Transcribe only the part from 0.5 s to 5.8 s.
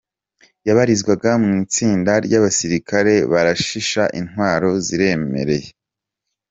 Yabarizwaga mu itsinda ry’abasirikare barashisha intwaro ziremereye.